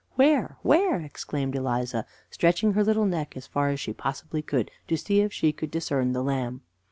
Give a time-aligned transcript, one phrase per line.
[0.15, 0.57] "Where?
[0.63, 5.19] where?" exclaimed Eliza, stretching her little neck as far as she possibly could, to see
[5.21, 6.61] if she could discern the lamb.